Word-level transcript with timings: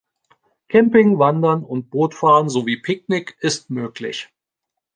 Camping, 0.67 1.19
Wandern 1.19 1.63
und 1.63 1.91
Bootfahren 1.91 2.49
sowie 2.49 2.77
Picknick 2.77 3.37
ist 3.39 3.69
möglich. 3.69 4.31